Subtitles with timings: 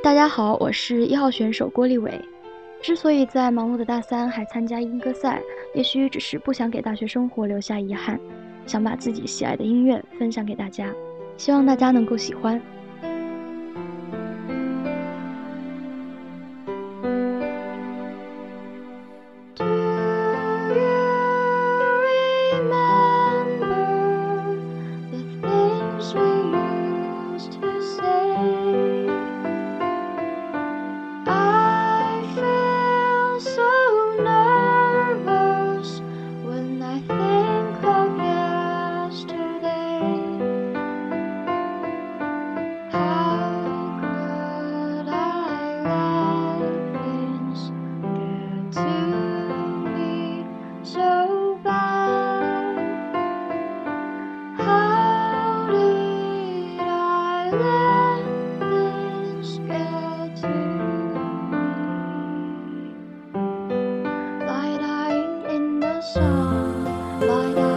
[0.00, 2.20] 大家好，我是一号选手郭立伟。
[2.80, 5.42] 之所以在忙碌的大三还参加英歌赛，
[5.74, 8.18] 也许只是不想给大学生活留下遗憾，
[8.64, 10.94] 想把自己喜爱的音乐分享给大家，
[11.36, 12.62] 希望大家能够喜欢。
[66.18, 67.67] shine like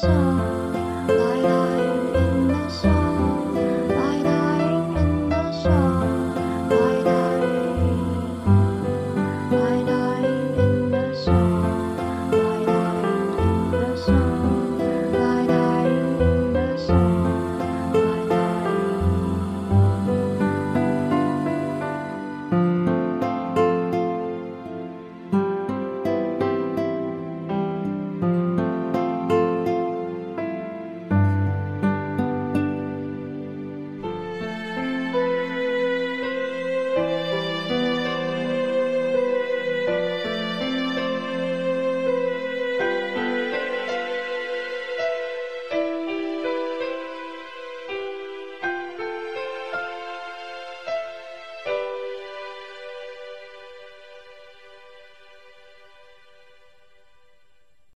[0.00, 0.53] 是